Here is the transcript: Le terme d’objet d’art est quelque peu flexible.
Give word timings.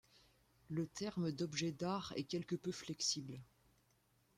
Le 0.71 0.87
terme 0.87 1.31
d’objet 1.31 1.71
d’art 1.73 2.11
est 2.15 2.23
quelque 2.23 2.55
peu 2.55 2.71
flexible. 2.71 3.39